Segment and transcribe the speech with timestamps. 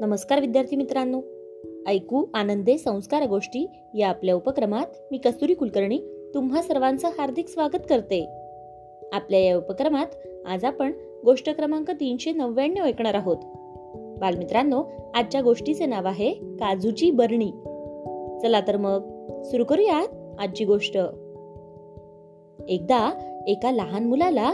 [0.00, 1.20] नमस्कार विद्यार्थी मित्रांनो.
[1.86, 5.98] ऐकू आनंदे संस्कार गोष्टी या आपल्या उपक्रमात मी कस्तुरी कुलकर्णी
[6.34, 8.28] तुम्हा सर्वांचं हार्दिक स्वागत करते.
[9.12, 10.06] आपल्या या उपक्रमात
[10.46, 10.92] आज आपण
[11.24, 13.36] गोष्ट क्रमांक तीनशे नव्याण्णव ऐकणार आहोत.
[14.20, 14.84] बालमित्रांनो
[15.14, 17.50] आजच्या गोष्टीचे नाव आहे काजूची बरणी.
[18.42, 19.00] चला तर मग
[19.42, 20.96] सुरू करूयात आजची गोष्ट.
[22.68, 24.52] एकदा एका लहान मुलाला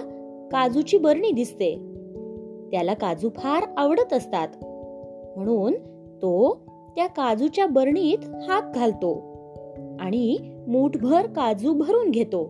[0.53, 1.75] काजूची बरणी दिसते.
[2.71, 4.49] त्याला काजू फार आवडत असतात.
[5.37, 5.75] म्हणून
[6.23, 6.59] तो
[6.97, 9.35] त्या काजूच्या बरणीत हात घालतो
[10.01, 10.39] आणि
[10.69, 12.45] मूठभर काजू भरून घेतो.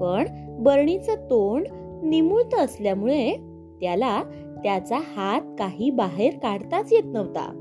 [0.00, 0.24] पण
[0.60, 1.66] बरणीचं तोंड
[2.02, 3.32] निमुळत असल्यामुळे
[3.80, 4.22] त्याला
[4.62, 7.60] त्याचा हात काही बाहेर काढताच येत नव्हता.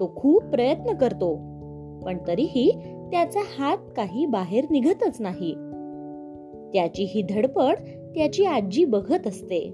[0.00, 1.34] तो खूप प्रयत्न करतो
[2.04, 2.70] पण तरीही
[3.10, 5.54] त्याचा हात काही बाहेर निघतच नाही.
[6.72, 7.74] त्याची ही धडपड
[8.14, 9.72] त्याची आजी बघत असते.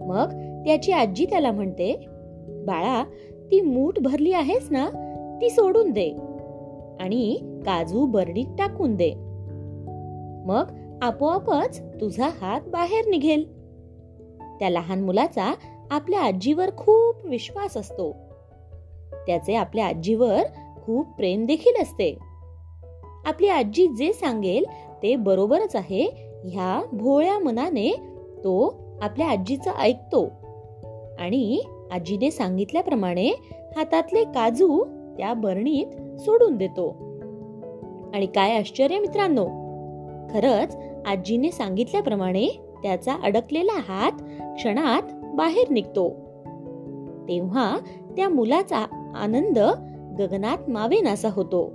[0.00, 0.28] मग
[0.66, 2.06] त्याची आजी त्याला म्हणते
[2.68, 3.04] बाळा
[3.50, 4.88] ती मूठ भरली आहेस ना
[5.40, 6.08] ती सोडून दे.
[7.00, 9.12] आणि काजू बरडीत टाकून दे.
[10.46, 10.64] मग
[11.02, 13.44] आपोआपच तुझा हात बाहेर निघेल.
[14.58, 15.54] त्या लहान मुलाचा
[15.90, 18.12] आपल्या आजीवर खूप विश्वास असतो.
[19.26, 20.42] त्याचे आपल्या आजीवर
[20.84, 22.18] खूप प्रेम देखील असते.
[23.26, 24.64] आपली आजी जे सांगेल
[25.02, 26.04] ते बरोबरच आहे
[26.44, 27.92] ह्या भोळ्या मनाने
[28.44, 30.28] तो आपल्या आजीचं ऐकतो.
[31.18, 31.60] आणि
[31.92, 33.28] आजीने सांगितल्याप्रमाणे
[33.76, 34.84] हातातले काजू
[35.18, 35.86] त्या बरणीत
[36.20, 36.88] सोडून देतो.
[38.14, 39.46] आणि काय आश्चर्य मित्रांनो!
[40.30, 42.48] खरच आजीने सांगितल्याप्रमाणे
[42.82, 44.12] त्याचा अडकलेला हात
[44.56, 45.02] क्षणात
[45.36, 46.08] बाहेर निघतो.
[47.28, 47.78] तेव्हा
[48.16, 49.58] त्या मुलाचा आनंद
[50.18, 51.72] गगनात मावेनासा होतो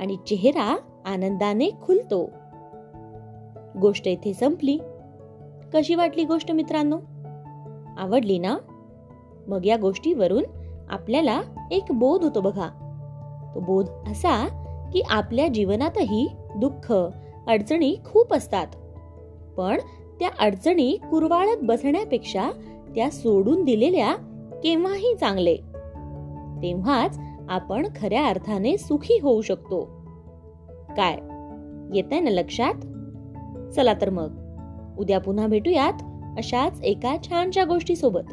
[0.00, 2.30] आणि चेहरा आनंदाने खुलतो.
[3.80, 4.78] गोष्ट इथे संपली.
[5.74, 6.98] कशी वाटली गोष्ट मित्रांनो?
[7.98, 8.56] आवडली ना?
[9.48, 10.44] मग या गोष्टीवरून
[10.90, 12.68] आपल्याला एक बोध होतो बघा.
[13.54, 14.46] तो बोध असा
[14.92, 16.92] की आपल्या जीवनातही दुःख
[17.46, 18.66] अडचणी खूप असतात.
[19.56, 19.78] पण
[20.20, 22.50] त्या अडचणी कुरवाळत बसण्यापेक्षा
[22.94, 24.14] त्या सोडून दिलेल्या
[24.62, 25.56] केव्हाही चांगले.
[26.62, 29.84] तेव्हाच आपण खऱ्या अर्थाने सुखी होऊ शकतो.
[30.96, 31.14] काय?
[31.94, 32.74] येत ना लक्षात?
[33.74, 34.30] चला तर मग.
[34.98, 35.92] उद्या पुन्हा भेटूयात
[36.38, 38.32] अशाच एका छानशा गोष्टी सोबत